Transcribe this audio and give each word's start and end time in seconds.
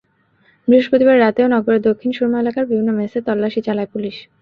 বৃহস্পতিবার 0.67 1.15
রাতেও 1.19 1.47
নগরের 1.47 1.85
দক্ষিণ 1.87 2.11
সুরমা 2.13 2.37
এলাকার 2.39 2.65
বিভিন্ন 2.65 2.89
মেসে 2.99 3.19
তল্লাশি 3.27 3.59
চালায় 3.67 3.89
পুলিশ। 3.93 4.15